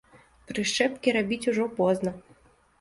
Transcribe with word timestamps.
Прышчэпкі 0.51 1.15
рабіць 1.19 1.41
ужо 1.53 1.71
позна. 1.79 2.19